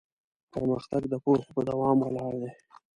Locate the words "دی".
2.41-2.51